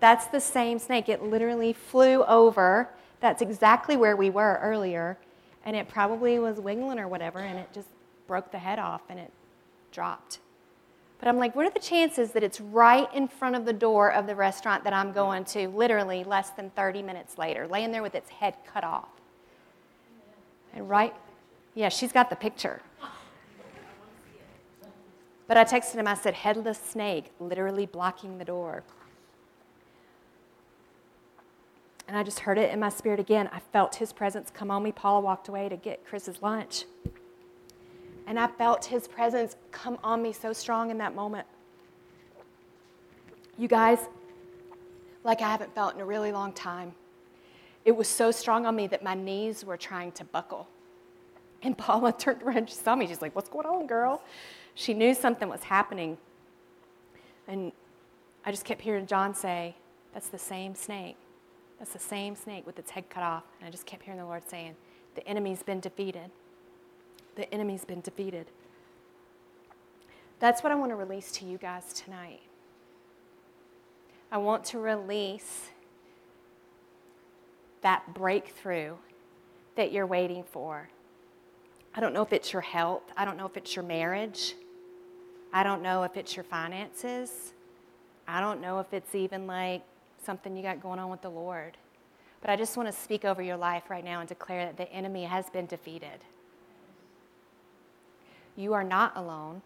[0.00, 1.08] That's the same snake.
[1.08, 2.88] It literally flew over.
[3.20, 5.18] That's exactly where we were earlier.
[5.64, 7.88] And it probably was wiggling or whatever, and it just
[8.26, 9.30] broke the head off and it
[9.92, 10.38] dropped.
[11.18, 14.10] But I'm like, what are the chances that it's right in front of the door
[14.10, 18.02] of the restaurant that I'm going to, literally less than 30 minutes later, laying there
[18.02, 19.10] with its head cut off?
[20.72, 21.14] And right,
[21.74, 22.80] yeah, she's got the picture.
[25.50, 28.84] But I texted him, I said, headless snake, literally blocking the door.
[32.06, 33.50] And I just heard it in my spirit again.
[33.52, 34.92] I felt his presence come on me.
[34.92, 36.84] Paula walked away to get Chris's lunch.
[38.28, 41.48] And I felt his presence come on me so strong in that moment.
[43.58, 43.98] You guys,
[45.24, 46.92] like I haven't felt in a really long time.
[47.84, 50.68] It was so strong on me that my knees were trying to buckle.
[51.60, 53.08] And Paula turned around, she saw me.
[53.08, 54.22] She's like, What's going on, girl?
[54.74, 56.18] She knew something was happening.
[57.46, 57.72] And
[58.44, 59.76] I just kept hearing John say,
[60.14, 61.16] That's the same snake.
[61.78, 63.44] That's the same snake with its head cut off.
[63.58, 64.76] And I just kept hearing the Lord saying,
[65.14, 66.30] The enemy's been defeated.
[67.36, 68.46] The enemy's been defeated.
[70.38, 72.40] That's what I want to release to you guys tonight.
[74.32, 75.70] I want to release
[77.82, 78.94] that breakthrough
[79.76, 80.88] that you're waiting for.
[81.94, 83.02] I don't know if it's your health.
[83.16, 84.54] I don't know if it's your marriage.
[85.52, 87.52] I don't know if it's your finances.
[88.28, 89.82] I don't know if it's even like
[90.24, 91.76] something you got going on with the Lord.
[92.40, 94.90] But I just want to speak over your life right now and declare that the
[94.92, 96.24] enemy has been defeated.
[98.56, 99.62] You are not alone.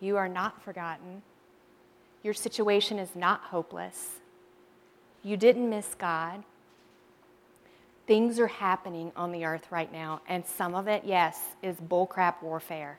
[0.00, 1.22] You are not forgotten.
[2.22, 4.20] Your situation is not hopeless.
[5.22, 6.44] You didn't miss God
[8.08, 12.42] things are happening on the earth right now, and some of it, yes, is bullcrap
[12.42, 12.98] warfare.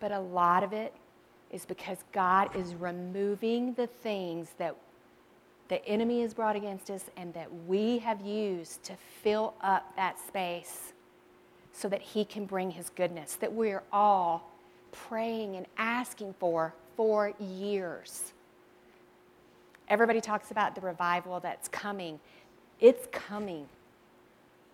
[0.00, 0.92] But a lot of it
[1.52, 4.74] is because God is removing the things that
[5.68, 10.18] the enemy has brought against us and that we have used to fill up that
[10.18, 10.92] space
[11.72, 14.50] so that he can bring his goodness that we're all
[14.90, 18.32] praying and asking for for years.
[19.88, 22.18] Everybody talks about the revival that's coming.
[22.80, 23.68] It's coming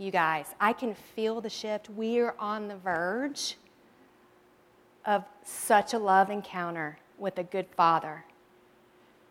[0.03, 0.47] you guys.
[0.61, 1.89] I can feel the shift.
[1.89, 3.57] We're on the verge
[5.07, 8.25] of such a love encounter with a good father.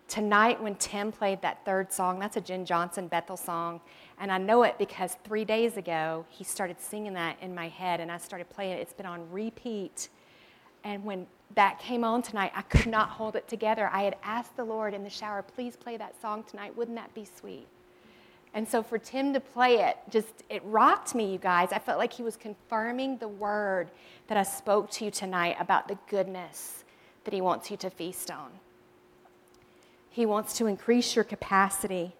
[0.08, 3.80] Tonight, when Tim played that third song, that's a Jenn Johnson Bethel song,
[4.20, 8.00] and I know it because three days ago he started singing that in my head,
[8.00, 8.82] and I started playing it.
[8.82, 10.10] It's been on repeat.
[10.84, 13.90] And when that came on tonight, I could not hold it together.
[13.94, 16.76] I had asked the Lord in the shower, please play that song tonight.
[16.76, 17.68] Wouldn't that be sweet?
[18.54, 21.72] And so for Tim to play it, just it rocked me, you guys.
[21.72, 23.90] I felt like he was confirming the word
[24.28, 26.84] that I spoke to you tonight about the goodness
[27.24, 28.52] that he wants you to feast on.
[30.10, 32.14] He wants to increase your capacity.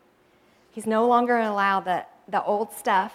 [0.72, 3.14] He's no longer going to allow the, the old stuff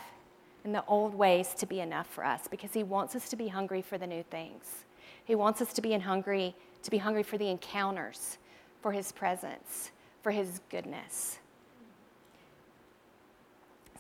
[0.65, 3.49] and the old ways to be enough for us because he wants us to be
[3.49, 4.85] hungry for the new things.
[5.25, 6.55] He wants us to be in hungry
[6.87, 8.39] to be hungry for the encounters,
[8.81, 9.91] for his presence,
[10.23, 11.41] for his goodness.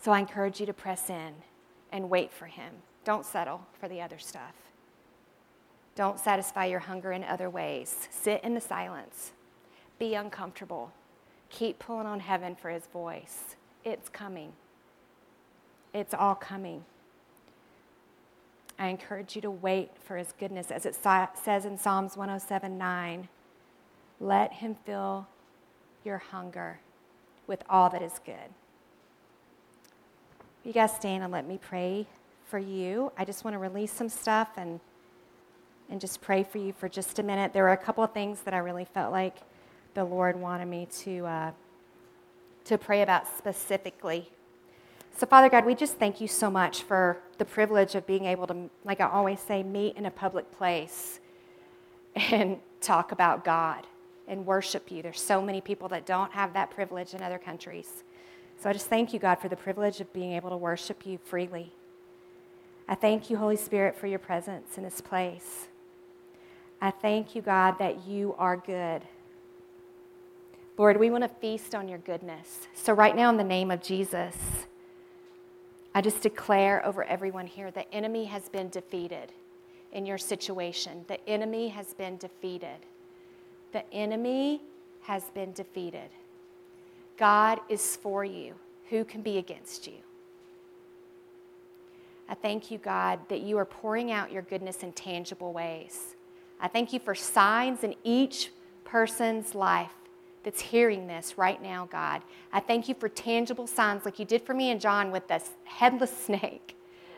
[0.07, 1.35] So I encourage you to press in
[1.91, 2.75] and wait for him.
[3.05, 4.55] Don't settle for the other stuff.
[5.97, 8.07] Don't satisfy your hunger in other ways.
[8.13, 9.33] Sit in the silence.
[9.99, 10.93] Be uncomfortable.
[11.51, 13.57] Keep pulling on heaven for his voice.
[13.85, 14.53] It's coming.
[15.93, 16.85] It's all coming.
[18.79, 23.29] I encourage you to wait for his goodness, as it says in Psalms 107 9.
[24.21, 25.27] Let him fill
[26.05, 26.79] your hunger
[27.49, 28.55] with all that is good.
[30.67, 32.09] You guys stand and let me pray
[32.49, 33.13] for you.
[33.17, 34.81] I just want to release some stuff and,
[35.89, 37.53] and just pray for you for just a minute.
[37.53, 39.37] There were a couple of things that I really felt like
[39.95, 41.51] the Lord wanted me to, uh,
[42.65, 44.29] to pray about specifically.
[45.17, 48.49] So, Father God, we just thank you so much for the privilege of being able
[48.49, 51.21] to, like I always say, meet in a public place
[52.17, 53.87] and talk about God
[54.27, 55.01] and worship you.
[55.01, 58.03] There's so many people that don't have that privilege in other countries.
[58.59, 61.19] So I just thank you, God, for the privilege of being able to worship you
[61.19, 61.73] freely.
[62.89, 65.69] I thank you, Holy Spirit, for your presence in this place.
[66.81, 69.03] I thank you, God, that you are good.
[70.79, 72.69] Lord, we want to feast on your goodness.
[72.75, 74.37] So, right now, in the name of Jesus,
[75.95, 79.33] I just declare over everyone here the enemy has been defeated
[79.93, 81.05] in your situation.
[81.09, 82.77] The enemy has been defeated.
[83.73, 84.61] The enemy
[85.03, 86.11] has been defeated.
[87.17, 88.55] God is for you.
[88.91, 89.95] Who can be against you?
[92.29, 96.17] I thank you, God, that you are pouring out your goodness in tangible ways.
[96.61, 98.51] I thank you for signs in each
[98.85, 99.93] person's life
[100.43, 102.23] that's hearing this right now, God.
[102.53, 105.51] I thank you for tangible signs like you did for me and John with this
[105.65, 106.77] headless snake.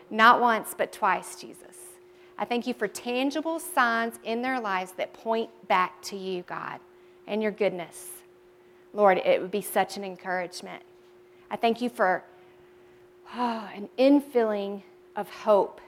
[0.09, 1.77] Not once, but twice, Jesus.
[2.37, 6.79] I thank you for tangible signs in their lives that point back to you, God,
[7.27, 8.09] and your goodness.
[8.93, 10.83] Lord, it would be such an encouragement.
[11.51, 12.23] I thank you for
[13.35, 14.83] oh, an infilling
[15.15, 15.81] of hope,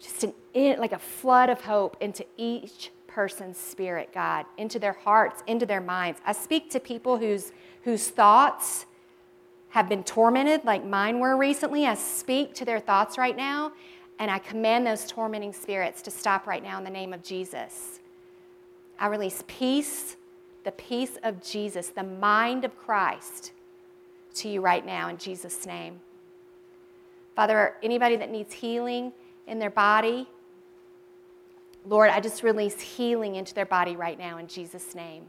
[0.00, 4.92] just an in, like a flood of hope into each person's spirit, God, into their
[4.92, 6.20] hearts, into their minds.
[6.24, 7.52] I speak to people whose,
[7.84, 8.86] whose thoughts
[9.70, 11.86] have been tormented, like mine were recently.
[11.86, 13.72] I speak to their thoughts right now,
[14.18, 18.00] and I command those tormenting spirits to stop right now in the name of Jesus.
[18.98, 20.16] I release peace,
[20.64, 23.52] the peace of Jesus, the mind of Christ
[24.34, 26.00] to you right now in Jesus' name.
[27.34, 29.12] Father, anybody that needs healing
[29.46, 30.28] in their body,
[31.86, 35.24] Lord, I just release healing into their body right now in Jesus' name.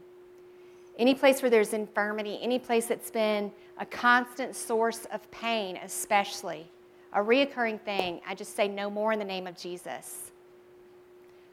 [0.98, 6.66] Any place where there's infirmity, any place that's been a constant source of pain, especially
[7.12, 10.30] a reoccurring thing, I just say no more in the name of Jesus.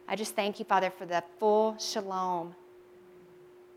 [0.07, 2.53] I just thank you, Father, for the full shalom,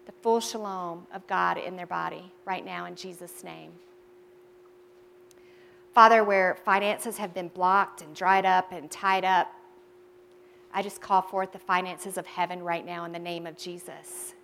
[0.07, 3.73] the full shalom of God in their body right now in Jesus' name.
[5.95, 9.53] Father, where finances have been blocked and dried up and tied up,
[10.73, 14.35] I just call forth the finances of heaven right now in the name of Jesus.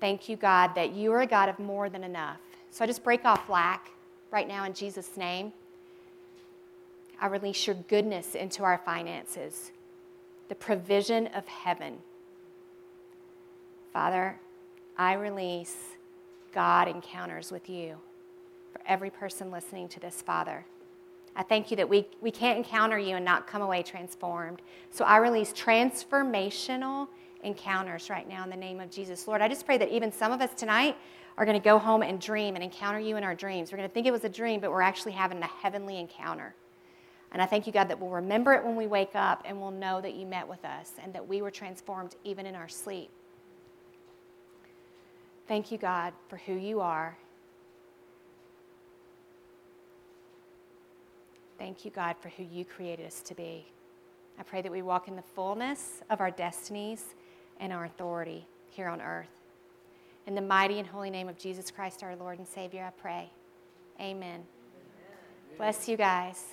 [0.00, 2.38] Thank you, God, that you are a God of more than enough.
[2.70, 3.90] So I just break off lack
[4.32, 5.52] right now in Jesus' name.
[7.20, 9.70] I release your goodness into our finances,
[10.48, 11.98] the provision of heaven.
[13.92, 14.40] Father,
[14.96, 15.76] I release
[16.52, 17.96] God encounters with you
[18.72, 20.64] for every person listening to this, Father.
[21.36, 24.62] I thank you that we, we can't encounter you and not come away transformed.
[24.90, 27.08] So I release transformational
[27.42, 29.26] encounters right now in the name of Jesus.
[29.26, 30.96] Lord, I just pray that even some of us tonight
[31.38, 33.72] are going to go home and dream and encounter you in our dreams.
[33.72, 36.54] We're going to think it was a dream, but we're actually having a heavenly encounter.
[37.32, 39.70] And I thank you, God, that we'll remember it when we wake up and we'll
[39.70, 43.10] know that you met with us and that we were transformed even in our sleep.
[45.50, 47.18] Thank you, God, for who you are
[51.60, 53.66] Thank you, God, for who you created us to be.
[54.38, 57.14] I pray that we walk in the fullness of our destinies
[57.60, 59.28] and our authority here on earth.
[60.26, 63.30] In the mighty and holy name of Jesus Christ, our Lord and Savior, I pray.
[64.00, 64.16] Amen.
[64.22, 64.44] Amen.
[65.58, 66.46] Bless you guys.